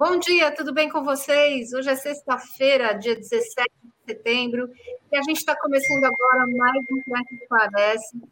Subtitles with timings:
[0.00, 1.74] Bom dia, tudo bem com vocês?
[1.74, 4.70] Hoje é sexta-feira, dia 17 de setembro,
[5.12, 8.22] e a gente está começando agora mais um Cresce Parece.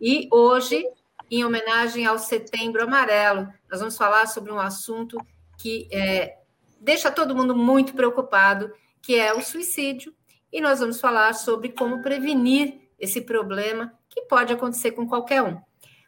[0.00, 0.84] E hoje,
[1.30, 5.16] em homenagem ao Setembro Amarelo, nós vamos falar sobre um assunto
[5.58, 6.38] que é,
[6.80, 10.12] deixa todo mundo muito preocupado, que é o suicídio.
[10.52, 15.56] E nós vamos falar sobre como prevenir esse problema que pode acontecer com qualquer um.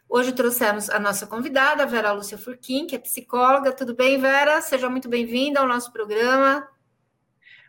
[0.07, 3.73] Hoje trouxemos a nossa convidada, Vera Lúcia Furquim, que é psicóloga.
[3.73, 4.61] Tudo bem, Vera?
[4.61, 6.65] Seja muito bem-vinda ao nosso programa.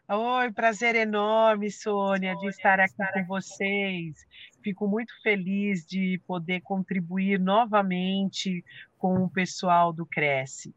[0.08, 4.14] Oi, prazer enorme, Sônia, de estar aqui com vocês.
[4.62, 8.62] Fico muito feliz de poder contribuir novamente
[8.98, 10.74] com o pessoal do Cresce.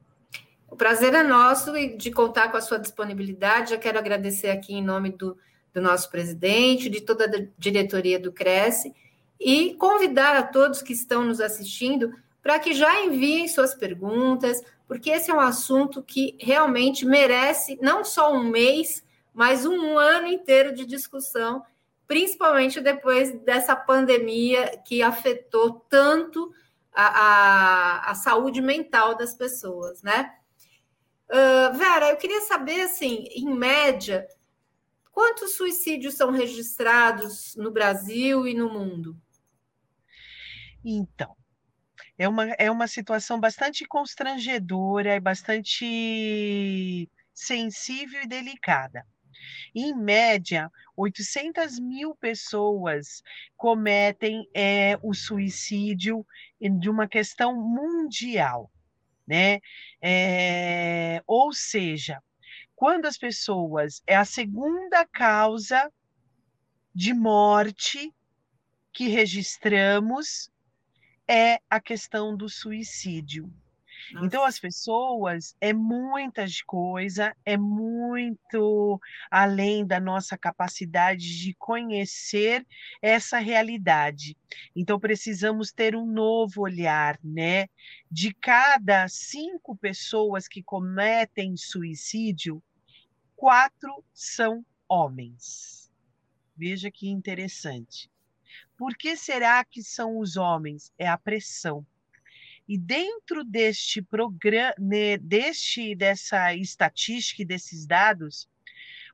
[0.68, 3.72] O prazer é nosso e de contar com a sua disponibilidade.
[3.72, 5.38] Já quero agradecer aqui em nome do,
[5.74, 8.94] do nosso presidente, de toda a diretoria do Cresce
[9.40, 15.10] e convidar a todos que estão nos assistindo para que já enviem suas perguntas, porque
[15.10, 20.74] esse é um assunto que realmente merece não só um mês, mas um ano inteiro
[20.74, 21.64] de discussão,
[22.08, 26.52] principalmente depois dessa pandemia que afetou tanto
[26.92, 30.34] a, a, a saúde mental das pessoas, né?
[31.30, 34.28] Uh, Vera, eu queria saber, assim, em média,
[35.12, 39.16] quantos suicídios são registrados no Brasil e no mundo?
[40.84, 41.36] Então,
[42.18, 49.06] é uma, é uma situação bastante constrangedora e bastante sensível e delicada.
[49.74, 53.22] Em média, 800 mil pessoas
[53.56, 56.26] cometem é, o suicídio
[56.60, 58.70] de uma questão mundial,
[59.26, 59.60] né?
[60.02, 62.22] É, ou seja,
[62.76, 65.92] quando as pessoas é a segunda causa
[66.94, 68.14] de morte
[68.92, 70.50] que registramos
[71.30, 73.54] é a questão do suicídio.
[74.14, 74.26] Nossa.
[74.26, 82.66] Então, as pessoas, é muita coisa, é muito além da nossa capacidade de conhecer
[83.02, 84.36] essa realidade.
[84.76, 87.68] Então, precisamos ter um novo olhar, né?
[88.10, 92.64] De cada cinco pessoas que cometem suicídio,
[93.36, 95.92] quatro são homens.
[96.58, 98.10] Veja que interessante.
[98.78, 100.94] Por que será que são os homens?
[100.98, 101.86] É a pressão.
[102.68, 108.48] E dentro deste programa, né, deste dessa estatística e desses dados,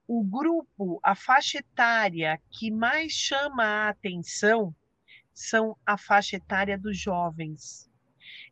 [0.08, 4.76] o grupo, a faixa etária que mais chama a atenção
[5.34, 7.90] são a faixa etária dos jovens.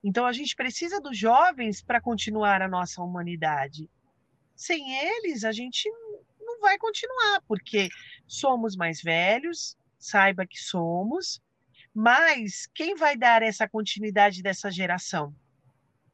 [0.04, 3.90] Então a gente precisa dos jovens para continuar a nossa humanidade.
[4.56, 5.90] Sem eles, a gente
[6.40, 7.90] não vai continuar, porque
[8.28, 11.42] somos mais velhos, saiba que somos,
[11.94, 15.34] mas quem vai dar essa continuidade dessa geração?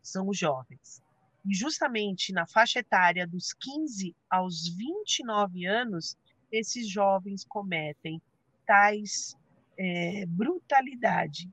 [0.02, 1.02] São os jovens.
[1.46, 6.16] E justamente na faixa etária dos 15 aos 29 anos,
[6.52, 8.22] esses jovens cometem
[8.66, 9.36] tais
[9.78, 11.50] é, brutalidade,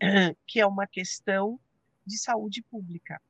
[0.46, 1.60] que é uma questão
[2.04, 3.20] de saúde pública.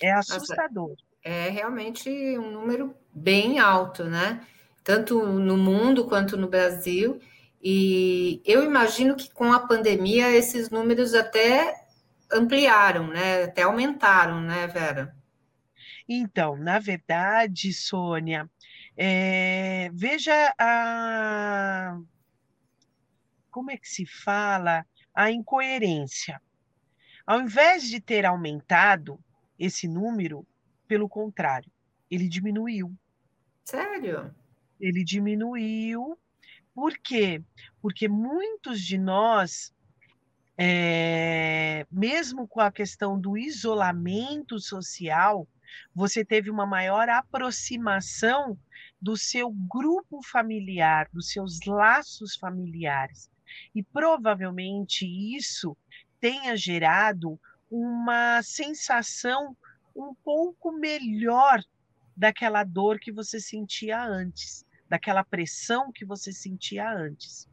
[0.00, 0.96] É assustador.
[1.24, 4.46] É realmente um número bem alto, né?
[4.84, 7.20] Tanto no mundo quanto no Brasil.
[7.62, 11.86] E eu imagino que com a pandemia esses números até
[12.32, 13.44] ampliaram, né?
[13.44, 15.16] Até aumentaram, né, Vera?
[16.08, 18.50] Então, na verdade, Sônia,
[18.96, 21.98] é, veja a
[23.50, 24.84] como é que se fala
[25.14, 26.40] a incoerência.
[27.26, 29.20] Ao invés de ter aumentado
[29.58, 30.44] esse número,
[30.88, 31.70] pelo contrário,
[32.10, 32.92] ele diminuiu.
[33.64, 34.34] Sério?
[34.80, 36.18] Ele diminuiu
[36.74, 37.42] por quê?
[37.80, 39.74] Porque muitos de nós,
[40.56, 45.46] é, mesmo com a questão do isolamento social,
[45.94, 48.58] você teve uma maior aproximação
[49.00, 53.30] do seu grupo familiar, dos seus laços familiares.
[53.74, 55.76] E provavelmente isso
[56.20, 57.38] tenha gerado
[57.70, 59.56] uma sensação
[59.94, 61.62] um pouco melhor
[62.16, 67.48] daquela dor que você sentia antes daquela pressão que você sentia antes.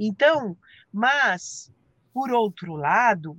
[0.00, 0.56] Então,
[0.90, 1.70] mas,
[2.14, 3.36] por outro lado,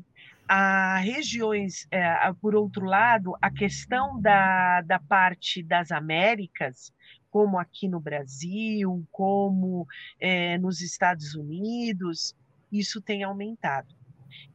[0.48, 6.94] a regiões, é, por outro lado, a questão da, da parte das Américas,
[7.32, 9.88] como aqui no Brasil, como
[10.20, 12.36] é, nos Estados Unidos,
[12.72, 13.96] isso tem aumentado.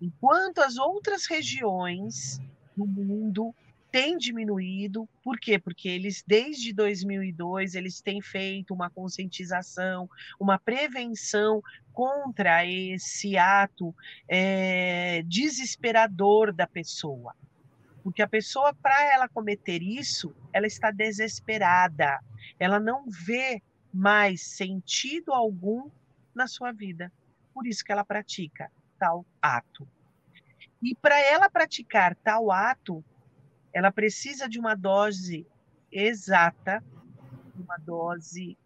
[0.00, 2.40] Enquanto as outras regiões
[2.76, 3.52] do mundo
[3.90, 5.08] tem diminuído.
[5.22, 5.58] Por quê?
[5.58, 10.08] Porque eles, desde 2002, eles têm feito uma conscientização,
[10.38, 11.62] uma prevenção
[11.92, 13.94] contra esse ato
[14.28, 17.34] é, desesperador da pessoa.
[18.02, 22.20] Porque a pessoa, para ela cometer isso, ela está desesperada.
[22.58, 23.62] Ela não vê
[23.92, 25.90] mais sentido algum
[26.34, 27.12] na sua vida.
[27.52, 29.88] Por isso que ela pratica tal ato.
[30.82, 33.04] E para ela praticar tal ato,
[33.72, 35.46] ela precisa de uma dose
[35.90, 36.82] exata,
[37.56, 38.56] uma dose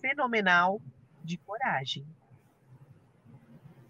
[0.00, 0.80] fenomenal
[1.22, 2.06] de coragem.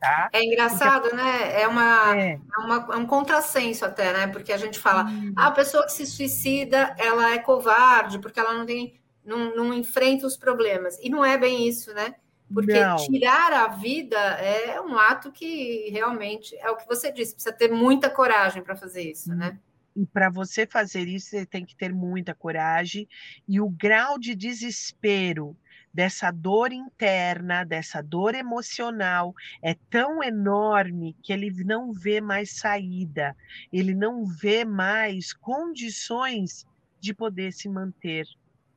[0.01, 0.29] Tá?
[0.33, 1.17] É engraçado, Porque...
[1.17, 1.63] né?
[1.63, 2.33] É, uma, é.
[2.33, 2.61] é.
[2.61, 4.27] uma, é um contrassenso até, né?
[4.27, 5.33] Porque a gente fala, hum.
[5.35, 9.73] ah, a pessoa que se suicida, ela é covarde, porque ela não tem, não, não
[9.73, 10.99] enfrenta os problemas.
[11.01, 12.15] E não é bem isso, né?
[12.53, 12.97] Porque não.
[12.97, 17.73] tirar a vida é um ato que realmente é o que você disse, precisa ter
[17.73, 19.59] muita coragem para fazer isso, né?
[19.97, 23.09] E para você fazer isso, você tem que ter muita coragem
[23.47, 25.57] e o grau de desespero
[25.93, 29.33] dessa dor interna, dessa dor emocional
[29.63, 33.37] é tão enorme que ele não vê mais saída,
[33.73, 36.67] ele não vê mais condições
[37.01, 38.27] de poder se manter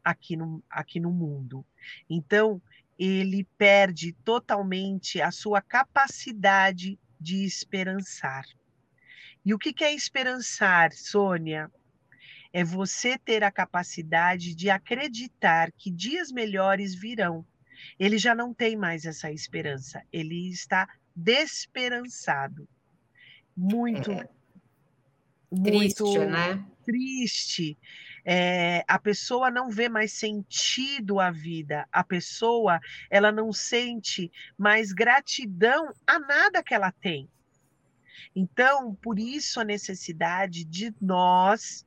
[0.04, 1.66] aqui no, aqui no mundo.
[2.08, 2.62] Então,
[3.00, 8.46] ele perde totalmente a sua capacidade de esperançar.
[9.48, 11.72] E o que é esperançar, Sônia?
[12.52, 17.46] É você ter a capacidade de acreditar que dias melhores virão.
[17.98, 20.86] Ele já não tem mais essa esperança, ele está
[21.16, 22.68] desesperançado.
[23.56, 24.28] Muito, é.
[25.50, 26.66] muito triste, né?
[26.84, 27.78] Triste.
[28.26, 34.92] É, a pessoa não vê mais sentido à vida, a pessoa ela não sente mais
[34.92, 37.30] gratidão a nada que ela tem.
[38.36, 41.86] Então, por isso a necessidade de nós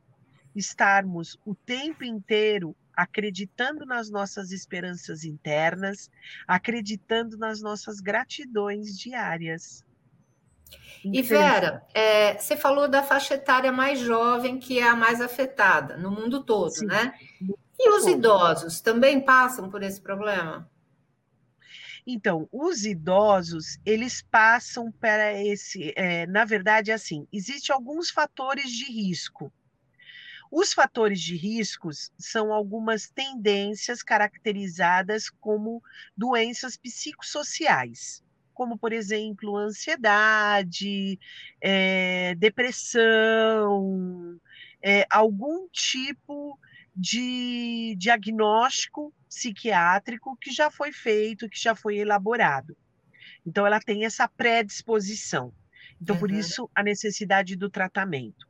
[0.54, 6.10] estarmos o tempo inteiro acreditando nas nossas esperanças internas,
[6.46, 9.84] acreditando nas nossas gratidões diárias.
[11.02, 15.96] E Vera, é, você falou da faixa etária mais jovem, que é a mais afetada
[15.96, 17.14] no mundo todo, Sim, né?
[17.78, 20.70] E os idosos também passam por esse problema?
[22.06, 25.92] Então, os idosos, eles passam para esse.
[25.96, 29.52] É, na verdade, assim, existem alguns fatores de risco.
[30.50, 35.80] Os fatores de riscos são algumas tendências caracterizadas como
[36.16, 41.20] doenças psicossociais, como, por exemplo, ansiedade,
[41.60, 44.40] é, depressão,
[44.82, 46.58] é, algum tipo
[47.00, 52.76] de diagnóstico psiquiátrico que já foi feito, que já foi elaborado.
[53.46, 55.50] Então, ela tem essa predisposição.
[56.00, 56.20] Então, uhum.
[56.20, 58.46] por isso, a necessidade do tratamento.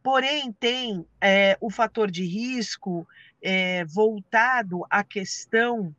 [0.00, 3.06] Porém, tem é, o fator de risco
[3.42, 5.94] é, voltado à questão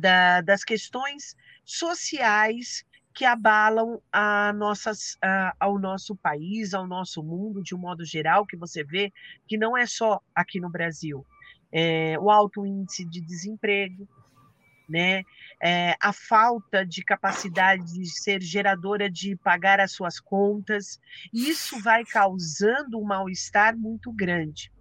[0.00, 2.84] da, das questões sociais
[3.14, 8.46] que abalam a nossas, a, ao nosso país, ao nosso mundo, de um modo geral,
[8.46, 9.12] que você vê
[9.46, 11.26] que não é só aqui no Brasil.
[11.72, 14.08] É, o alto índice de desemprego,
[14.88, 15.22] né?
[15.62, 21.00] É, a falta de capacidade de ser geradora de pagar as suas contas,
[21.32, 24.72] isso vai causando um mal-estar muito grande.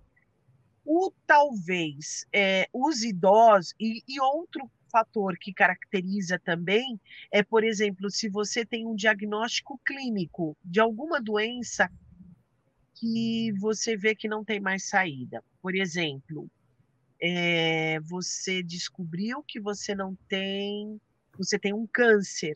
[0.84, 7.00] O talvez é, os idosos e, e outro fator que caracteriza também
[7.32, 11.90] é, por exemplo, se você tem um diagnóstico clínico de alguma doença
[12.96, 15.44] que você vê que não tem mais saída.
[15.62, 16.50] Por exemplo,
[17.22, 21.00] é, você descobriu que você não tem,
[21.38, 22.54] você tem um câncer.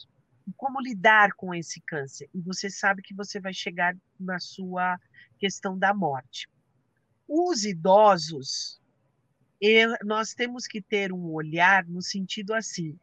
[0.58, 2.30] Como lidar com esse câncer?
[2.34, 5.00] E você sabe que você vai chegar na sua
[5.40, 6.50] questão da morte.
[7.28, 8.82] Os idosos,
[10.03, 12.98] nós temos que ter um olhar no sentido assim,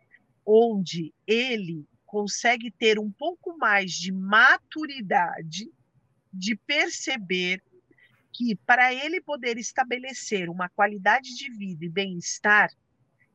[0.45, 5.71] onde ele consegue ter um pouco mais de maturidade
[6.33, 7.63] de perceber
[8.33, 12.71] que para ele poder estabelecer uma qualidade de vida e bem-estar,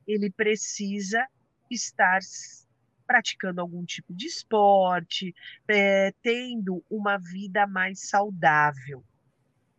[0.07, 1.25] ele precisa
[1.69, 2.19] estar
[3.07, 5.33] praticando algum tipo de esporte,
[5.67, 9.03] é, tendo uma vida mais saudável.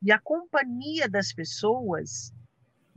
[0.03, 2.33] E a companhia das pessoas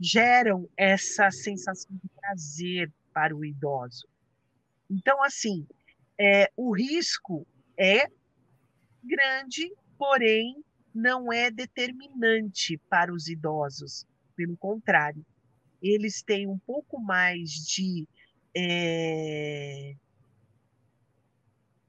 [0.00, 4.08] geram essa sensação de prazer para o idoso.
[4.88, 5.66] Então, assim,
[6.18, 8.06] é, o risco é
[9.04, 10.64] grande, porém
[10.94, 14.06] não é determinante para os idosos.
[14.34, 15.24] Pelo contrário,
[15.82, 18.08] eles têm um pouco mais de
[18.56, 19.94] é,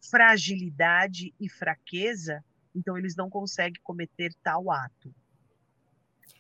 [0.10, 2.44] fragilidade e fraqueza,
[2.76, 5.14] então eles não conseguem cometer tal ato.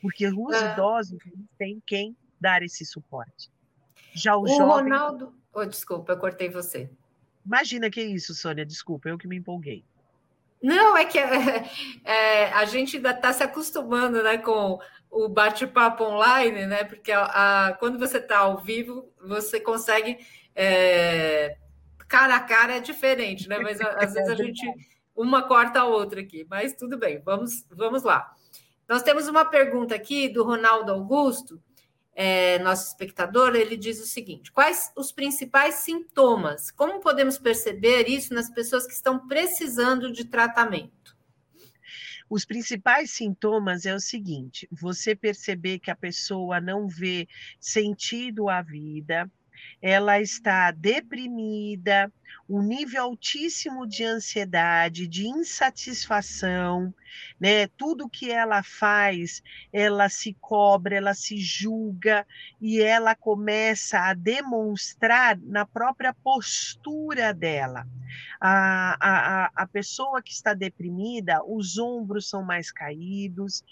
[0.01, 0.74] Porque os é.
[0.74, 1.20] idosos
[1.58, 3.51] têm quem dar esse suporte.
[4.13, 4.65] Já o, o jovem...
[4.65, 5.34] Ronaldo.
[5.53, 6.89] Oh, desculpa, eu cortei você.
[7.46, 8.65] Imagina que é isso, Sônia.
[8.65, 9.84] Desculpa, eu que me empolguei.
[10.62, 11.65] Não, é que é,
[12.03, 14.79] é, a gente ainda está se acostumando né, com
[15.10, 16.84] o bate-papo online, né?
[16.84, 20.20] Porque a, a, quando você está ao vivo, você consegue.
[20.55, 21.58] É,
[22.08, 23.58] cara a cara é diferente, né?
[23.60, 24.62] Mas às vezes a gente
[25.15, 28.34] uma corta a outra aqui, mas tudo bem, vamos, vamos lá.
[28.91, 31.63] Nós temos uma pergunta aqui do Ronaldo Augusto,
[32.13, 36.69] é, nosso espectador, ele diz o seguinte: quais os principais sintomas?
[36.69, 41.15] Como podemos perceber isso nas pessoas que estão precisando de tratamento?
[42.29, 47.29] Os principais sintomas é o seguinte: você perceber que a pessoa não vê
[47.62, 49.31] sentido à vida,
[49.81, 52.12] ela está deprimida,
[52.50, 56.93] um nível altíssimo de ansiedade, de insatisfação,
[57.39, 57.67] né?
[57.67, 62.25] Tudo que ela faz, ela se cobra, ela se julga
[62.59, 67.88] e ela começa a demonstrar na própria postura dela.
[68.39, 73.63] A, a, a pessoa que está deprimida, os ombros são mais caídos,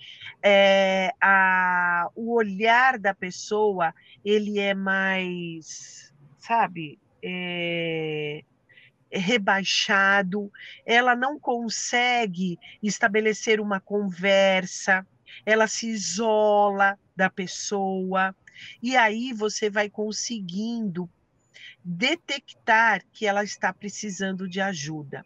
[0.42, 8.44] é, a, o olhar da pessoa ele é mais, sabe, é,
[9.12, 10.52] rebaixado,
[10.86, 15.06] ela não consegue estabelecer uma conversa,
[15.46, 18.36] ela se isola da pessoa,
[18.82, 21.10] e aí você vai conseguindo
[21.84, 25.24] detectar que ela está precisando de ajuda.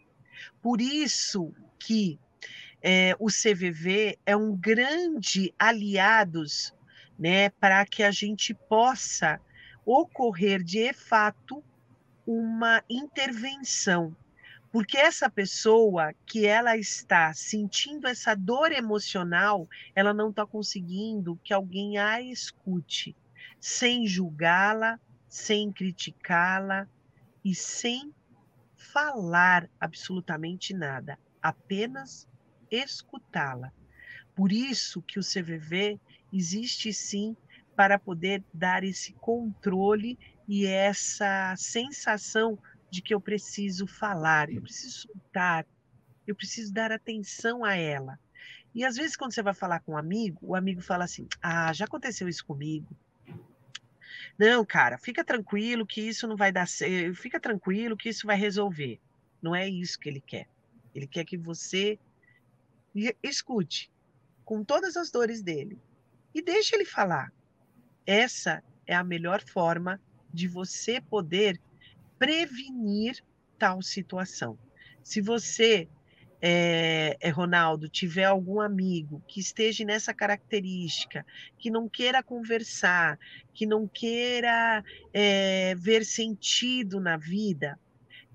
[0.61, 2.19] Por isso que
[2.81, 6.73] é, o CVV é um grande aliados
[7.17, 9.39] né, para que a gente possa
[9.85, 11.63] ocorrer de fato
[12.25, 14.15] uma intervenção,
[14.71, 21.53] porque essa pessoa que ela está sentindo essa dor emocional, ela não está conseguindo que
[21.53, 23.15] alguém a escute,
[23.59, 26.87] sem julgá-la, sem criticá-la
[27.43, 28.13] e sem
[28.75, 32.27] falar absolutamente nada, apenas
[32.71, 33.71] escutá-la.
[34.35, 35.99] Por isso que o CVV
[36.31, 37.37] existe sim
[37.75, 42.57] para poder dar esse controle e essa sensação
[42.89, 45.65] de que eu preciso falar, eu preciso soltar,
[46.27, 48.19] eu preciso dar atenção a ela.
[48.75, 51.71] E às vezes, quando você vai falar com um amigo, o amigo fala assim: Ah,
[51.73, 52.87] já aconteceu isso comigo.
[54.37, 58.35] Não, cara, fica tranquilo que isso não vai dar certo, fica tranquilo que isso vai
[58.35, 58.99] resolver.
[59.41, 60.47] Não é isso que ele quer.
[60.93, 61.99] Ele quer que você
[63.21, 63.91] escute
[64.45, 65.79] com todas as dores dele
[66.33, 67.31] e deixe ele falar.
[68.05, 69.99] Essa é a melhor forma
[70.33, 71.59] de você poder
[72.17, 73.23] prevenir
[73.59, 74.57] tal situação.
[75.03, 75.87] Se você,
[76.41, 81.25] é, é, Ronaldo, tiver algum amigo que esteja nessa característica,
[81.57, 83.19] que não queira conversar,
[83.53, 87.79] que não queira é, ver sentido na vida,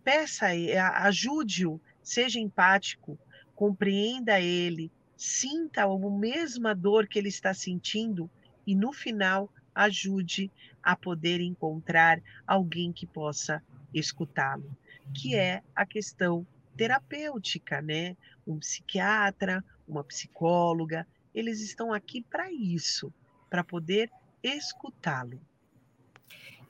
[0.04, 0.46] peça,
[0.94, 3.18] ajude-o, seja empático,
[3.54, 8.30] compreenda ele, sinta a mesma dor que ele está sentindo
[8.66, 10.50] e no final ajude
[10.88, 14.74] a poder encontrar alguém que possa escutá-lo,
[15.12, 16.46] que é a questão
[16.78, 18.16] terapêutica, né?
[18.46, 23.12] Um psiquiatra, uma psicóloga, eles estão aqui para isso,
[23.50, 24.10] para poder
[24.42, 25.38] escutá-lo.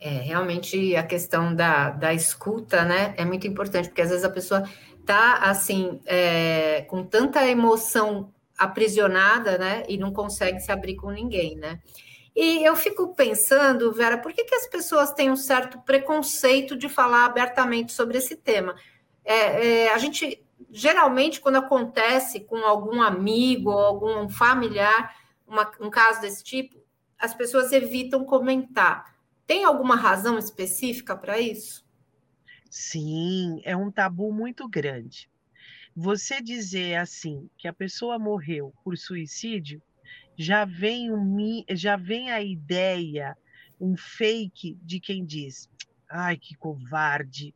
[0.01, 4.31] É, realmente a questão da, da escuta, né, é muito importante, porque às vezes a
[4.31, 4.69] pessoa
[5.07, 11.55] tá assim, é, com tanta emoção aprisionada, né, e não consegue se abrir com ninguém,
[11.55, 11.81] né?
[12.41, 16.89] E eu fico pensando, Vera, por que, que as pessoas têm um certo preconceito de
[16.89, 18.77] falar abertamente sobre esse tema?
[19.25, 20.41] É, é, a gente,
[20.71, 25.17] geralmente, quando acontece com algum amigo ou algum familiar,
[25.49, 26.81] uma, um caso desse tipo,
[27.19, 29.17] as pessoas evitam comentar.
[29.45, 31.85] Tem alguma razão específica para isso?
[32.71, 35.29] Sim, é um tabu muito grande.
[35.93, 39.83] Você dizer assim que a pessoa morreu por suicídio
[40.39, 43.37] já vem, um, já vem a ideia,
[43.81, 45.69] um fake de quem diz:
[46.09, 47.53] ai, que covarde,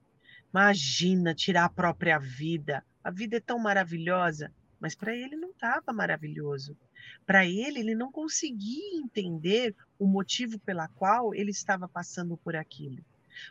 [0.50, 2.84] imagina tirar a própria vida.
[3.04, 6.76] A vida é tão maravilhosa, mas para ele não estava maravilhoso.
[7.24, 12.98] Para ele, ele não conseguia entender o motivo pela qual ele estava passando por aquilo.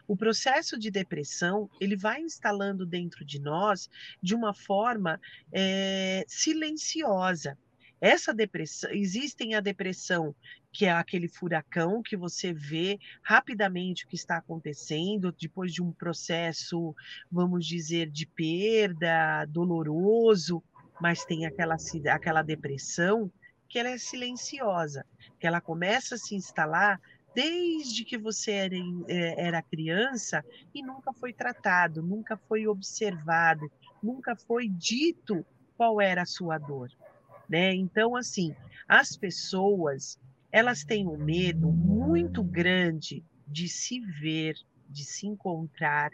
[0.08, 3.90] O processo de depressão ele vai instalando dentro de nós
[4.22, 5.20] de uma forma
[5.52, 7.58] é, silenciosa.
[8.02, 10.36] Essa depressão, existem a depressão,
[10.74, 15.92] que é aquele furacão que você vê rapidamente o que está acontecendo depois de um
[15.92, 16.96] processo,
[17.32, 20.64] vamos dizer, de perda, doloroso,
[21.00, 21.78] mas tem aquela,
[22.12, 23.32] aquela depressão
[23.70, 25.06] que ela é silenciosa,
[25.40, 27.00] que ela começa a se instalar
[27.36, 28.76] desde que você era,
[29.08, 30.44] é, era criança
[30.74, 35.46] e nunca foi tratado, nunca foi observado, nunca foi dito
[35.78, 36.90] qual era a sua dor.
[37.52, 37.76] Né?
[37.76, 38.56] Então, assim,
[38.88, 40.18] as pessoas
[40.54, 44.56] elas têm um medo muito grande de se ver,
[44.90, 46.12] de se encontrar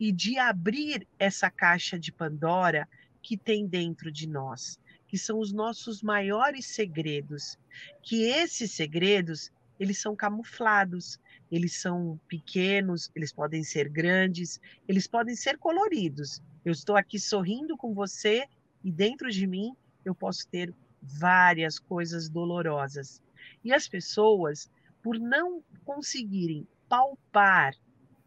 [0.00, 2.88] e de abrir essa caixa de Pandora
[3.22, 4.76] que tem dentro de nós,
[5.06, 7.56] que são os nossos maiores segredos,
[8.02, 11.20] que esses segredos eles são camuflados,
[11.52, 16.42] eles são pequenos, eles podem ser grandes, eles podem ser coloridos.
[16.64, 18.44] Eu estou aqui sorrindo com você
[18.82, 23.22] e dentro de mim eu posso ter várias coisas dolorosas.
[23.62, 24.70] E as pessoas,
[25.02, 27.74] por não conseguirem palpar,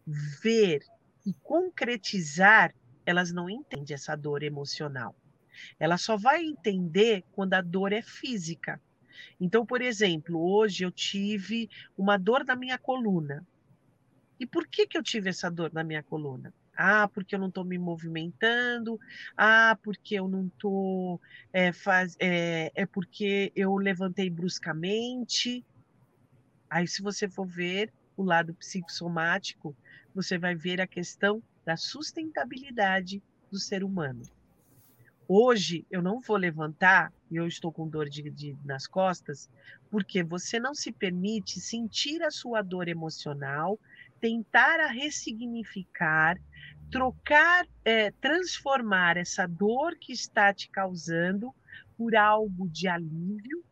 [0.06, 0.82] ver
[1.26, 5.14] e concretizar, elas não entendem essa dor emocional.
[5.78, 8.80] Ela só vai entender quando a dor é física.
[9.40, 13.46] Então, por exemplo, hoje eu tive uma dor na minha coluna.
[14.38, 16.54] E por que, que eu tive essa dor na minha coluna?
[16.80, 19.00] Ah, porque eu não estou me movimentando.
[19.36, 21.20] Ah, porque eu não estou.
[21.52, 25.64] É, faz, é, é porque eu levantei bruscamente.
[26.70, 29.76] Aí, se você for ver o lado psicossomático,
[30.14, 33.20] você vai ver a questão da sustentabilidade
[33.50, 34.22] do ser humano.
[35.26, 39.50] Hoje eu não vou levantar e eu estou com dor de, de, nas costas,
[39.90, 43.78] porque você não se permite sentir a sua dor emocional,
[44.20, 46.38] tentar a ressignificar,
[46.90, 51.54] trocar, é, transformar essa dor que está te causando
[51.96, 53.62] por algo de alívio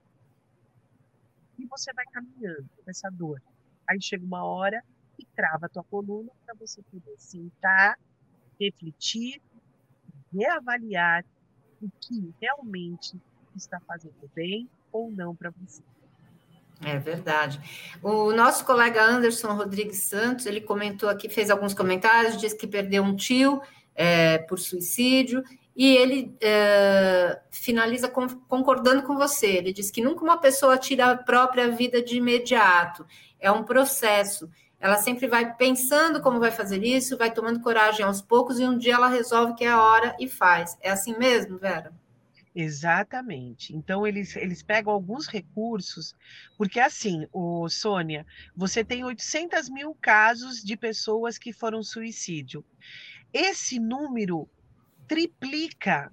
[1.59, 3.41] e você vai caminhando com essa dor.
[3.89, 4.83] Aí chega uma hora
[5.19, 7.99] e trava a tua coluna para você poder sentar,
[8.61, 9.41] refletir,
[10.33, 11.25] reavaliar
[11.81, 13.19] o que realmente
[13.55, 15.83] está fazendo bem ou não para você.
[16.85, 17.59] É verdade.
[18.03, 23.03] O nosso colega Anderson Rodrigues Santos, ele comentou aqui, fez alguns comentários, disse que perdeu
[23.03, 23.63] um tio
[23.95, 25.43] é, por suicídio,
[25.75, 29.47] e ele é, finaliza com, concordando com você.
[29.47, 33.07] Ele diz que nunca uma pessoa tira a própria vida de imediato,
[33.41, 34.49] é um processo.
[34.79, 38.77] Ela sempre vai pensando como vai fazer isso, vai tomando coragem aos poucos, e um
[38.77, 40.77] dia ela resolve que é a hora e faz.
[40.83, 41.93] É assim mesmo, Vera?
[42.59, 43.77] Exatamente.
[43.77, 46.15] Então, eles, eles pegam alguns recursos,
[46.57, 52.65] porque assim, o Sônia, você tem 800 mil casos de pessoas que foram suicídio.
[53.31, 54.49] Esse número
[55.07, 56.11] triplica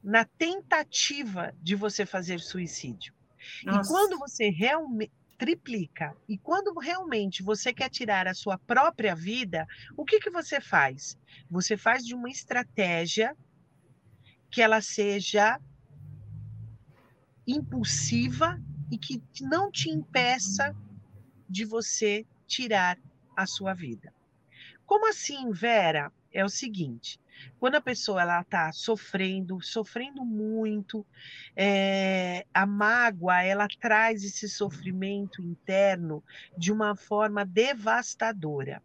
[0.00, 3.12] na tentativa de você fazer suicídio.
[3.64, 3.90] Nossa.
[3.90, 6.14] E quando você realmente triplica.
[6.28, 11.18] E quando realmente você quer tirar a sua própria vida, o que, que você faz?
[11.50, 13.34] Você faz de uma estratégia
[14.50, 15.58] que ela seja
[17.50, 18.60] impulsiva
[18.90, 20.74] e que não te impeça
[21.48, 22.98] de você tirar
[23.36, 24.12] a sua vida.
[24.84, 26.12] Como assim, Vera?
[26.32, 27.20] É o seguinte:
[27.58, 31.06] quando a pessoa ela está sofrendo, sofrendo muito,
[31.56, 36.22] é, a mágoa ela traz esse sofrimento interno
[36.56, 38.82] de uma forma devastadora.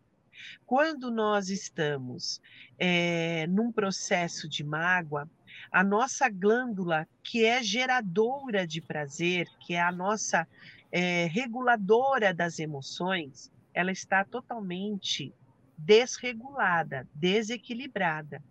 [0.65, 2.41] Quando nós estamos
[2.78, 5.30] é, num processo de mágoa,
[5.72, 10.48] a nossa glândula, que é geradora de prazer, que é a nossa
[10.91, 15.34] é, reguladora das emoções, ela está totalmente
[15.78, 18.41] desregulada, desequilibrada.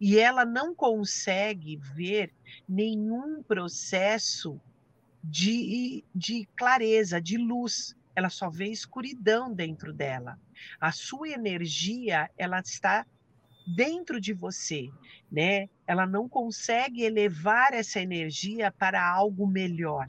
[0.00, 2.32] E ela não consegue ver
[2.68, 4.60] nenhum processo
[5.22, 7.94] de, de clareza, de luz.
[8.14, 10.38] Ela só vê escuridão dentro dela.
[10.80, 13.06] A sua energia, ela está
[13.66, 14.90] dentro de você,
[15.30, 15.68] né?
[15.86, 20.06] Ela não consegue elevar essa energia para algo melhor.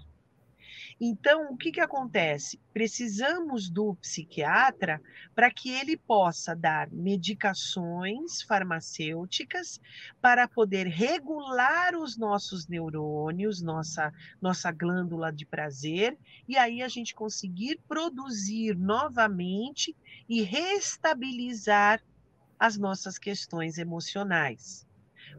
[1.00, 2.60] Então, o que, que acontece?
[2.74, 5.00] Precisamos do psiquiatra
[5.36, 9.80] para que ele possa dar medicações farmacêuticas
[10.20, 16.18] para poder regular os nossos neurônios, nossa, nossa glândula de prazer,
[16.48, 19.96] e aí a gente conseguir produzir novamente
[20.28, 22.02] e restabilizar
[22.60, 24.88] as nossas questões emocionais.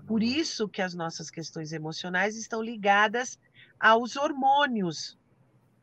[0.06, 3.38] Por isso que as nossas questões emocionais estão ligadas
[3.78, 5.18] aos hormônios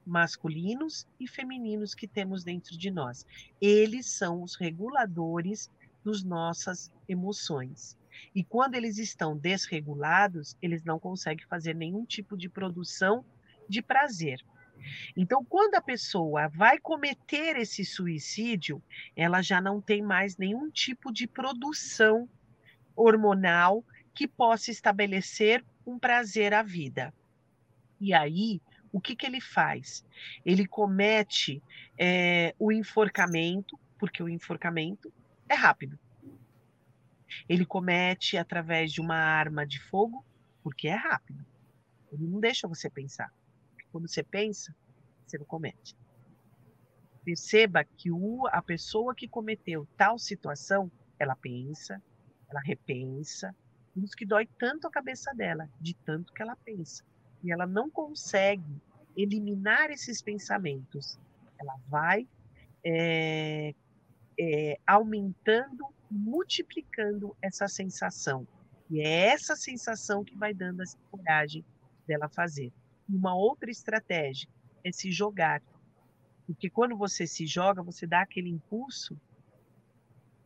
[0.06, 3.26] masculinos e femininos que temos dentro de nós.
[3.60, 5.72] Eles são os reguladores
[6.04, 7.98] das nossas emoções.
[8.34, 13.26] E quando eles estão desregulados, eles não conseguem fazer nenhum tipo de produção
[13.68, 14.40] de prazer.
[15.16, 18.82] Então, quando a pessoa vai cometer esse suicídio,
[19.16, 22.30] ela já não tem mais nenhum tipo de produção
[22.96, 27.14] hormonal que possa estabelecer um prazer à vida.
[28.00, 30.06] E aí, o que, que ele faz?
[30.46, 31.62] Ele comete
[31.98, 35.12] é, o enforcamento, porque o enforcamento
[35.50, 36.00] é rápido.
[37.50, 40.26] Ele comete através de uma arma de fogo,
[40.64, 41.46] porque é rápido.
[42.12, 43.32] Ele não deixa você pensar.
[43.96, 44.76] Quando você pensa,
[45.26, 45.96] você não comete.
[47.24, 52.04] Perceba que o, a pessoa que cometeu tal situação, ela pensa,
[52.50, 53.56] ela repensa,
[53.96, 57.06] isso que dói tanto a cabeça dela, de tanto que ela pensa.
[57.42, 58.82] E ela não consegue
[59.16, 61.18] eliminar esses pensamentos.
[61.58, 62.28] Ela vai
[62.84, 63.74] é,
[64.38, 68.46] é, aumentando, multiplicando essa sensação.
[68.90, 71.64] E é essa sensação que vai dando essa coragem
[72.06, 72.74] dela fazer.
[73.08, 74.50] Uma outra estratégia
[74.84, 75.62] é se jogar.
[76.46, 79.20] Porque quando você se joga, você dá aquele impulso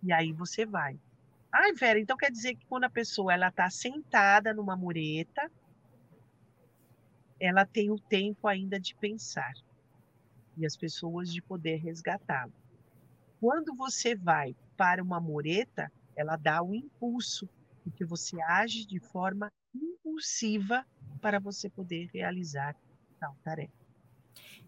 [0.02, 1.00] e aí você vai.
[1.52, 5.52] Ai, Vera, então quer dizer que quando a pessoa ela está sentada numa mureta,
[7.39, 9.54] ela tem o tempo ainda de pensar
[10.58, 12.54] e as pessoas de poder resgatá-lo.
[13.39, 17.50] Quando você vai para uma mureta, ela dá o impulso,
[17.84, 20.86] porque você age de forma impulsiva
[21.21, 22.75] para você poder realizar
[23.19, 23.73] tal tarefa.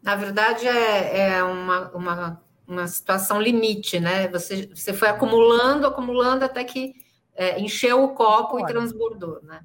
[0.02, 4.28] Na verdade, é, é uma, uma uma situação limite, né?
[4.30, 6.96] Você, você foi acumulando, acumulando até que
[7.36, 9.62] é, encheu o copo Olha, e transbordou, né?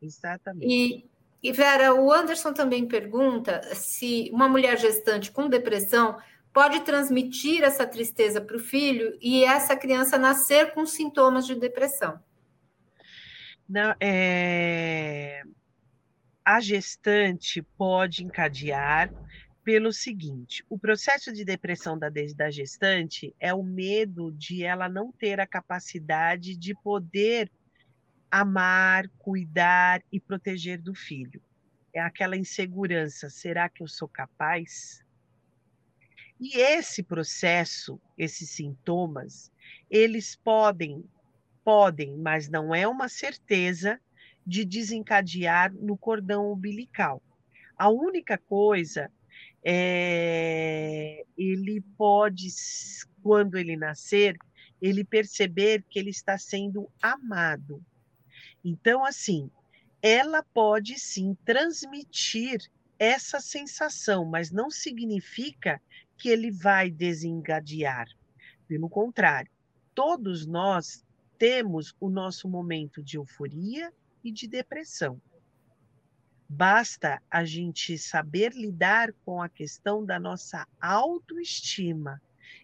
[0.00, 0.66] Exatamente.
[0.66, 1.08] E,
[1.42, 6.18] e Vera, o Anderson também pergunta se uma mulher gestante com depressão
[6.52, 12.20] pode transmitir essa tristeza para o filho e essa criança nascer com sintomas de depressão.
[14.00, 15.42] É...
[16.44, 19.10] A gestante pode encadear
[19.64, 25.10] pelo seguinte: o processo de depressão da, da gestante é o medo de ela não
[25.10, 27.50] ter a capacidade de poder
[28.30, 31.40] amar, cuidar e proteger do filho.
[31.94, 35.02] É aquela insegurança: será que eu sou capaz?
[36.38, 39.52] E esse processo, esses sintomas,
[39.88, 41.08] eles podem,
[41.64, 43.98] podem, mas não é uma certeza
[44.46, 47.22] de desencadear no cordão umbilical.
[47.76, 49.10] A única coisa
[49.64, 52.48] é, ele pode,
[53.22, 54.36] quando ele nascer,
[54.80, 57.82] ele perceber que ele está sendo amado.
[58.62, 59.50] Então, assim,
[60.02, 62.60] ela pode sim transmitir
[62.98, 65.80] essa sensação, mas não significa
[66.16, 68.06] que ele vai desengadear.
[68.68, 69.50] Pelo contrário,
[69.94, 71.03] todos nós
[71.38, 73.92] temos o nosso momento de euforia
[74.22, 75.20] e de depressão.
[76.48, 82.20] Basta a gente saber lidar com a questão da nossa autoestima,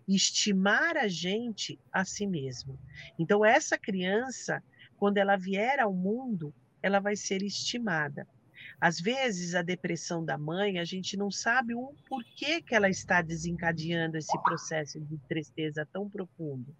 [0.06, 2.78] estimar a gente a si mesmo.
[3.18, 4.62] Então, essa criança,
[4.96, 8.26] quando ela vier ao mundo, ela vai ser estimada.
[8.80, 13.22] Às vezes, a depressão da mãe, a gente não sabe o porquê que ela está
[13.22, 16.74] desencadeando esse processo de tristeza tão profundo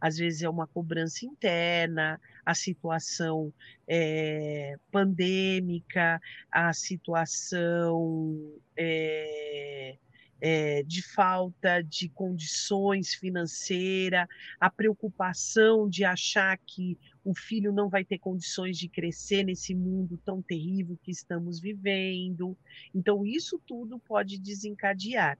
[0.00, 3.52] às vezes é uma cobrança interna, a situação
[3.86, 9.96] é, pandêmica, a situação é,
[10.40, 14.26] é, de falta de condições financeiras,
[14.58, 20.18] a preocupação de achar que o filho não vai ter condições de crescer nesse mundo
[20.24, 22.56] tão terrível que estamos vivendo.
[22.94, 25.38] Então, isso tudo pode desencadear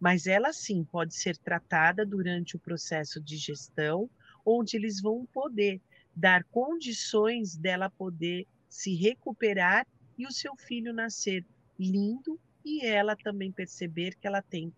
[0.00, 4.10] mas ela sim pode ser tratada durante o processo de gestão,
[4.44, 5.80] onde eles vão poder
[6.14, 9.86] dar condições dela poder se recuperar
[10.18, 11.44] e o seu filho nascer
[11.78, 14.72] lindo e ela também perceber que ela tem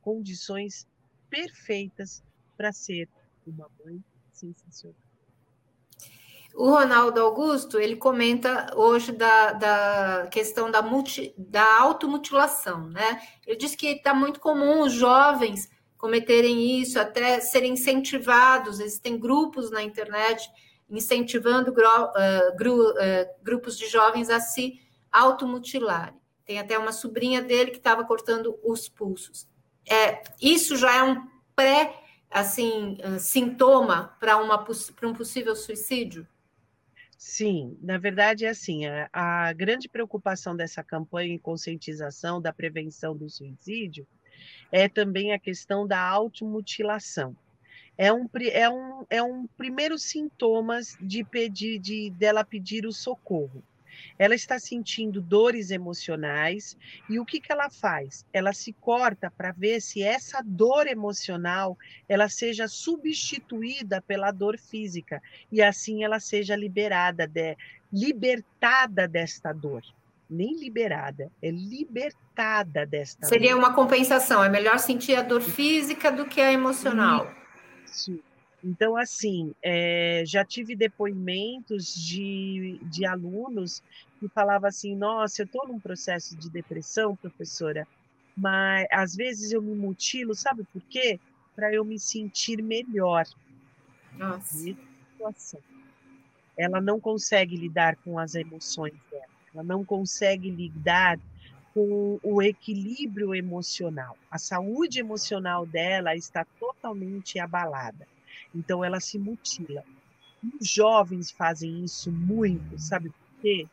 [0.00, 0.86] condições
[1.28, 2.22] perfeitas
[2.56, 3.08] para ser
[3.46, 5.09] uma mãe sensacional.
[6.54, 13.20] O Ronaldo Augusto, ele comenta hoje da, da questão da, multi, da automutilação, né?
[13.46, 19.70] Ele diz que está muito comum os jovens cometerem isso, até serem incentivados, existem grupos
[19.70, 20.50] na internet
[20.88, 22.94] incentivando uh, gru, uh,
[23.42, 24.80] grupos de jovens a se
[25.12, 26.18] automutilarem.
[26.44, 29.46] Tem até uma sobrinha dele que estava cortando os pulsos.
[29.88, 31.22] É, isso já é um
[31.54, 31.94] pré
[32.30, 36.26] assim uh, sintoma para um possível suicídio?
[37.22, 43.14] Sim, na verdade é assim, a, a grande preocupação dessa campanha em conscientização da prevenção
[43.14, 44.06] do suicídio
[44.72, 47.36] é também a questão da automutilação.
[47.98, 53.62] É um, é um, é um primeiro sintomas de pedir de dela pedir o socorro
[54.18, 56.76] ela está sentindo dores emocionais
[57.08, 58.24] e o que, que ela faz?
[58.32, 61.76] Ela se corta para ver se essa dor emocional
[62.08, 67.56] ela seja substituída pela dor física e assim ela seja liberada, de,
[67.92, 69.82] libertada desta dor.
[70.28, 73.58] nem liberada, é libertada desta Seria dor.
[73.58, 77.28] uma compensação, é melhor sentir a dor física do que a emocional.
[77.84, 78.29] Isso.
[78.62, 83.82] Então, assim, é, já tive depoimentos de, de alunos
[84.18, 87.88] que falavam assim: nossa, eu estou num processo de depressão, professora,
[88.36, 91.18] mas às vezes eu me mutilo, sabe por quê?
[91.56, 93.24] Para eu me sentir melhor.
[95.18, 95.58] Nossa.
[96.56, 101.18] Ela não consegue lidar com as emoções dela, ela não consegue lidar
[101.72, 104.18] com o equilíbrio emocional.
[104.30, 108.06] A saúde emocional dela está totalmente abalada.
[108.54, 109.84] Então ela se mutila.
[110.60, 113.66] Os jovens fazem isso muito, sabe por quê?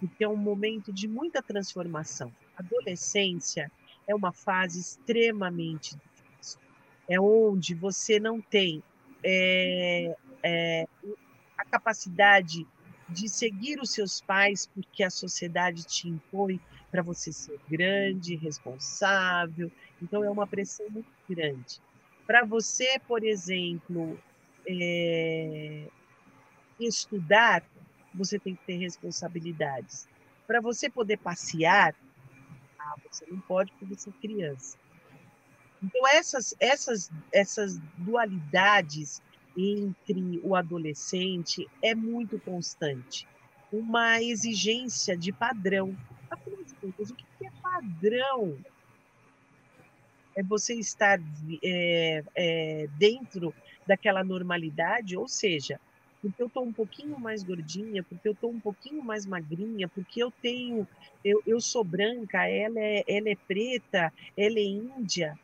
[0.00, 2.32] Porque é um momento de muita transformação.
[2.56, 3.70] A adolescência
[4.06, 6.60] é uma fase extremamente difícil.
[7.08, 8.82] É onde você não tem
[9.22, 10.86] é, é,
[11.56, 12.66] a capacidade
[13.08, 19.70] de seguir os seus pais porque a sociedade te impõe para você ser grande, responsável.
[20.00, 21.80] Então é uma pressão muito grande.
[22.26, 24.18] Para você, por exemplo,
[24.66, 25.88] é,
[26.80, 27.62] estudar,
[28.14, 30.08] você tem que ter responsabilidades.
[30.46, 31.94] Para você poder passear,
[32.78, 34.76] ah, você não pode porque você é criança.
[35.82, 39.20] Então, essas, essas, essas dualidades
[39.56, 43.26] entre o adolescente é muito constante.
[43.70, 45.96] Uma exigência de padrão.
[46.30, 48.58] Afinal de contas, o que é padrão?
[50.36, 51.20] É você estar
[51.62, 53.54] é, é, dentro
[53.86, 55.78] daquela normalidade, ou seja,
[56.20, 60.22] porque eu estou um pouquinho mais gordinha, porque eu estou um pouquinho mais magrinha, porque
[60.22, 60.88] eu tenho,
[61.22, 65.38] eu, eu sou branca, ela é, ela é preta, ela é índia.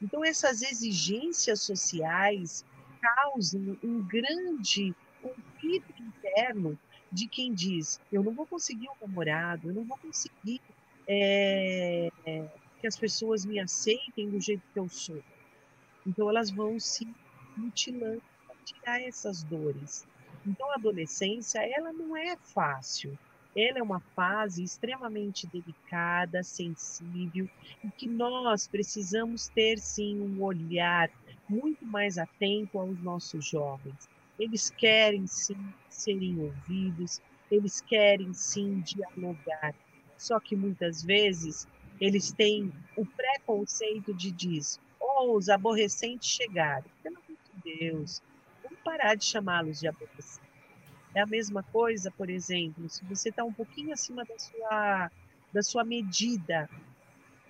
[0.00, 2.64] Então, essas exigências sociais
[3.00, 6.78] causam um grande conflito interno
[7.10, 10.60] de quem diz: eu não vou conseguir um namorado, eu não vou conseguir
[11.08, 11.99] é,
[12.90, 15.22] as pessoas me aceitem do jeito que eu sou.
[16.04, 17.06] Então, elas vão se
[17.56, 20.04] mutilando para tirar essas dores.
[20.44, 23.16] Então, a adolescência, ela não é fácil.
[23.54, 27.48] Ela é uma fase extremamente delicada, sensível,
[27.84, 31.08] e que nós precisamos ter, sim, um olhar
[31.48, 34.08] muito mais atento aos nossos jovens.
[34.36, 39.76] Eles querem, sim, serem ouvidos, eles querem, sim, dialogar.
[40.18, 41.68] Só que muitas vezes
[42.00, 46.86] eles têm o preconceito de dizer, ou oh, os aborrecentes chegaram.
[47.02, 47.18] Pelo
[47.62, 48.22] Deus.
[48.62, 50.40] Vamos parar de chamá-los de aborrecentes.
[51.14, 55.10] É a mesma coisa, por exemplo, se você está um pouquinho acima da sua,
[55.52, 56.70] da sua medida,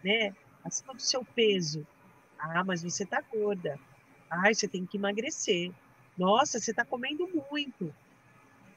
[0.02, 0.34] né?
[0.64, 1.86] acima do seu peso.
[2.38, 3.78] Ah, mas você está gorda.
[4.30, 5.70] Ai, você tem que emagrecer.
[6.16, 7.94] Nossa, você está comendo muito.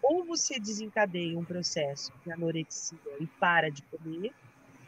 [0.01, 4.33] Ou você desencadeia um processo de anorexia e para de comer,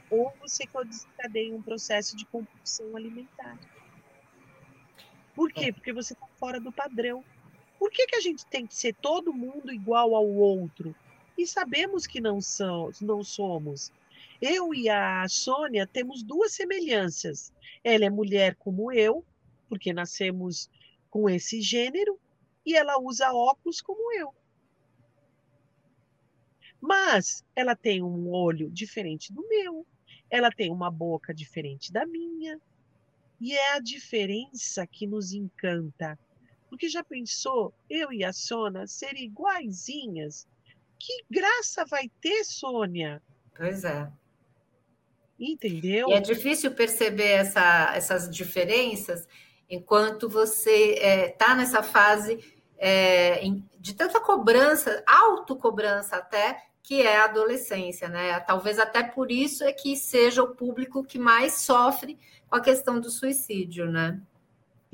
[0.09, 3.57] ou você desencadeia um processo de compulsão alimentar.
[5.35, 5.73] Por quê?
[5.73, 7.23] Porque você está fora do padrão.
[7.77, 10.95] Por que, que a gente tem que ser todo mundo igual ao outro?
[11.37, 13.91] E sabemos que não, são, não somos.
[14.41, 17.51] Eu e a Sônia temos duas semelhanças.
[17.83, 19.25] Ela é mulher como eu,
[19.67, 20.69] porque nascemos
[21.09, 22.19] com esse gênero,
[22.65, 24.33] e ela usa óculos como eu.
[26.79, 29.85] Mas ela tem um olho diferente do meu,
[30.29, 32.59] ela tem uma boca diferente da minha,
[33.39, 36.17] e é a diferença que nos encanta.
[36.69, 40.47] Porque já pensou eu e a Sônia ser iguaizinhas?
[40.97, 43.21] Que graça vai ter, Sônia?
[43.55, 44.11] Pois é.
[45.39, 46.09] Entendeu?
[46.09, 49.27] E é difícil perceber essa, essas diferenças
[49.69, 52.39] enquanto você está é, tá nessa fase
[52.77, 53.41] é,
[53.79, 58.39] de tanta cobrança, autocobrança até, que é a adolescência, né?
[58.41, 63.00] Talvez até por isso é que seja o público que mais sofre com a questão
[63.00, 64.21] do suicídio, né?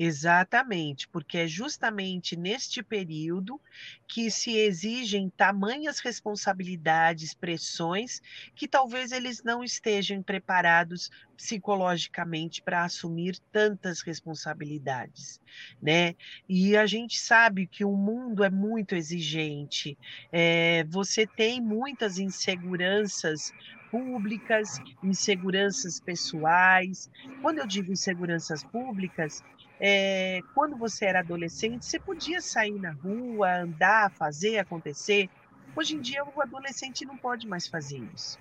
[0.04, 3.60] Exatamente, porque é justamente neste período
[4.08, 8.20] que se exigem tamanhas responsabilidades, pressões,
[8.56, 15.38] que talvez eles não estejam preparados psicologicamente para assumir tantas responsabilidades,
[15.80, 16.14] né?
[16.48, 19.96] E a gente sabe que o mundo é muito exigente,
[20.32, 23.52] é, você tem muitas inseguranças
[23.90, 27.08] públicas, inseguranças pessoais.
[27.38, 29.42] Quando eu digo inseguranças públicas,
[29.84, 35.28] é, quando você era adolescente, você podia sair na rua, andar, fazer, acontecer.
[35.74, 38.38] Hoje em dia, o adolescente não pode mais fazer isso.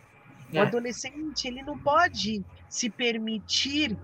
[0.54, 0.60] É.
[0.60, 3.98] O adolescente ele não pode se permitir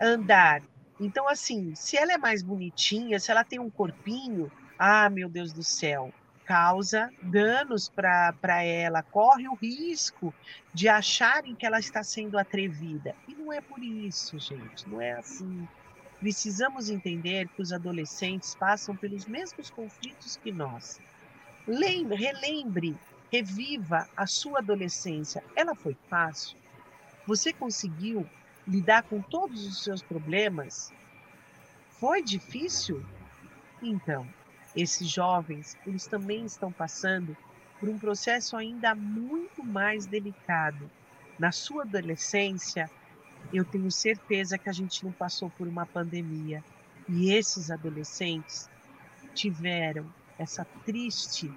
[0.00, 0.62] andar.
[1.00, 5.52] Então, assim, se ela é mais bonitinha, se ela tem um corpinho, ah, meu Deus
[5.52, 10.32] do céu, causa danos para ela, corre o risco
[10.72, 13.16] de acharem que ela está sendo atrevida.
[13.26, 15.66] E não é por isso, gente, não é assim.
[16.24, 20.98] Precisamos entender que os adolescentes passam pelos mesmos conflitos que nós.
[21.68, 22.96] Lembre, relembre,
[23.30, 25.44] reviva a sua adolescência.
[25.54, 26.56] Ela foi fácil?
[27.26, 28.26] Você conseguiu
[28.66, 30.90] lidar com todos os seus problemas?
[32.00, 33.04] Foi difícil?
[33.82, 34.26] Então,
[34.74, 37.36] esses jovens, eles também estão passando
[37.78, 40.90] por um processo ainda muito mais delicado.
[41.38, 42.90] Na sua adolescência,
[43.56, 46.62] eu tenho certeza que a gente não passou por uma pandemia.
[47.08, 48.68] E esses adolescentes
[49.34, 50.06] tiveram
[50.38, 51.52] essa triste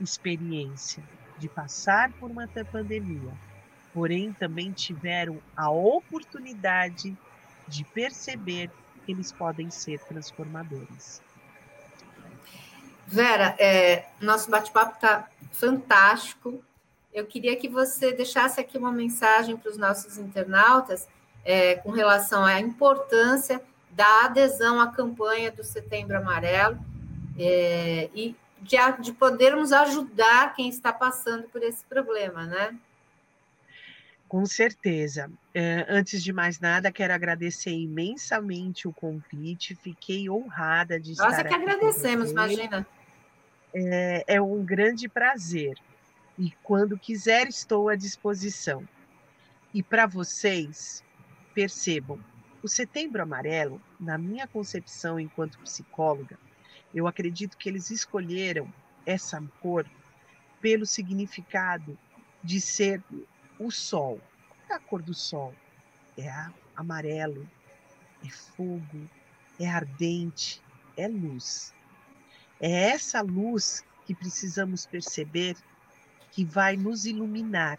[0.00, 1.02] experiência
[1.38, 3.32] de passar por uma pandemia,
[3.92, 7.16] porém também tiveram a oportunidade
[7.68, 8.70] de perceber
[9.04, 11.22] que eles podem ser transformadores.
[13.06, 16.64] Vera, é, nosso bate-papo está fantástico.
[17.12, 21.08] Eu queria que você deixasse aqui uma mensagem para os nossos internautas
[21.44, 26.78] é, com relação à importância da adesão à campanha do Setembro Amarelo
[27.38, 32.76] é, e de, de podermos ajudar quem está passando por esse problema, né?
[34.28, 35.28] Com certeza.
[35.52, 39.74] É, antes de mais nada, quero agradecer imensamente o convite.
[39.74, 42.86] Fiquei honrada de Nós estar é que agradecemos, imagina.
[43.74, 45.76] É, é um grande prazer.
[46.40, 48.88] E quando quiser, estou à disposição.
[49.74, 51.04] E para vocês,
[51.52, 52.18] percebam,
[52.62, 56.38] o Setembro Amarelo, na minha concepção enquanto psicóloga,
[56.94, 58.72] eu acredito que eles escolheram
[59.04, 59.86] essa cor
[60.62, 61.98] pelo significado
[62.42, 63.04] de ser
[63.58, 64.18] o sol.
[64.66, 65.54] Qual é a cor do sol?
[66.16, 66.32] É
[66.74, 67.46] amarelo,
[68.24, 69.10] é fogo,
[69.58, 70.62] é ardente,
[70.96, 71.74] é luz.
[72.58, 75.54] É essa luz que precisamos perceber
[76.32, 77.78] que vai nos iluminar,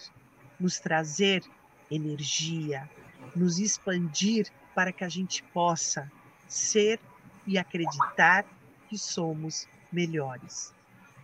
[0.60, 1.42] nos trazer
[1.90, 2.90] energia,
[3.36, 6.12] nos expandir para que a gente possa
[6.48, 7.00] ser
[7.48, 8.46] e acreditar
[8.88, 10.74] que somos melhores.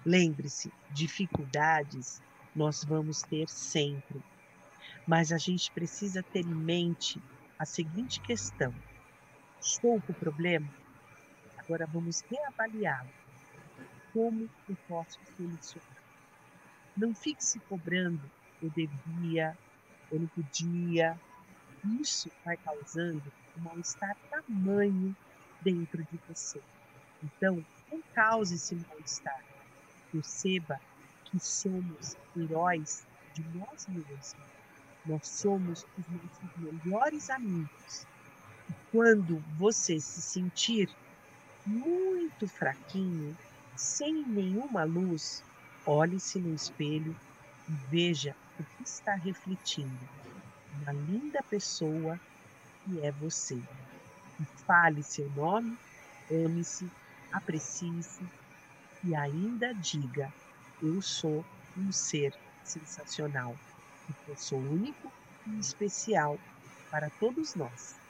[0.05, 2.21] Lembre-se, dificuldades
[2.55, 4.23] nós vamos ter sempre,
[5.05, 7.21] mas a gente precisa ter em mente
[7.59, 8.73] a seguinte questão:
[9.59, 10.73] estou com o problema?
[11.57, 13.11] Agora vamos reavaliá-lo
[14.13, 15.96] como eu posso solucionar.
[16.97, 18.19] Não fique se cobrando,
[18.59, 19.55] eu devia,
[20.11, 21.15] eu não podia.
[22.01, 23.21] Isso vai causando
[23.55, 25.15] um mal-estar tamanho
[25.61, 26.59] dentro de você.
[27.23, 29.45] Então, não cause esse mal-estar.
[30.11, 30.81] Perceba
[31.25, 33.05] que somos heróis
[33.35, 34.35] de nós mesmos.
[35.05, 38.07] Nós somos os nossos melhores amigos.
[38.67, 40.89] E quando você se sentir
[41.63, 43.37] muito fraquinho,
[43.75, 45.43] sem nenhuma luz,
[45.87, 47.17] olhe-se no espelho
[47.69, 50.09] e veja o que está refletindo.
[50.81, 52.19] Uma linda pessoa
[52.83, 53.55] que é você.
[53.55, 55.79] E fale seu nome,
[56.29, 56.91] ame-se,
[57.31, 58.29] aprecie-se
[59.03, 60.33] e ainda diga:
[60.81, 61.45] Eu sou
[61.75, 63.57] um ser sensacional,
[64.05, 65.11] porque eu sou único
[65.45, 66.37] e especial
[66.89, 68.01] para todos nós.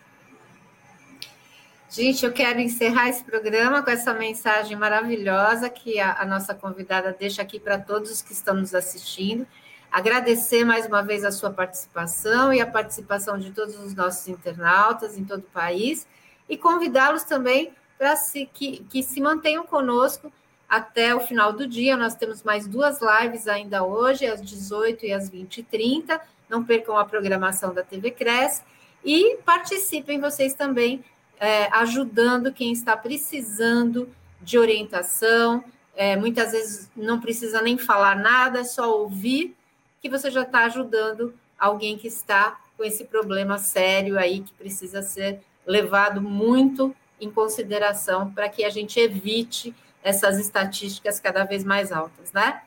[1.90, 7.16] Gente, eu quero encerrar esse programa com essa mensagem maravilhosa que a, a nossa convidada
[7.18, 9.48] deixa aqui para todos os que estão nos assistindo.
[9.90, 15.18] Agradecer mais uma vez a sua participação e a participação de todos os nossos internautas
[15.18, 16.06] em todo o país
[16.50, 18.14] e convidá-los também para
[18.54, 20.30] que, que se mantenham conosco
[20.68, 21.96] até o final do dia.
[21.96, 26.20] Nós temos mais duas lives ainda hoje, às 18 e às 20h30.
[26.50, 28.62] Não percam a programação da TV Cresce
[29.06, 31.02] e participem vocês também
[31.40, 34.10] é, ajudando quem está precisando
[34.42, 35.64] de orientação.
[35.96, 39.56] É, muitas vezes não precisa nem falar nada, é só ouvir
[40.02, 45.02] que você já está ajudando alguém que está com esse problema sério aí que precisa
[45.02, 49.74] ser levado muito em consideração para que a gente evite
[50.04, 52.62] essas estatísticas cada vez mais altas, né?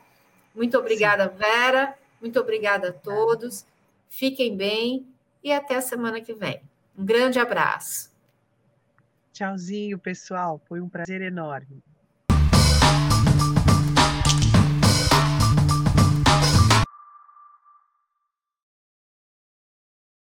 [0.53, 1.27] Muito obrigada.
[1.27, 1.95] Vera.
[2.19, 3.65] Muito obrigada a todos.
[4.09, 5.07] Fiquem bem
[5.43, 6.61] e até a semana que vem.
[6.95, 8.10] Um grande abraço.
[9.33, 10.59] Tchauzinho, pessoal.
[10.67, 11.83] Foi um prazer enorme.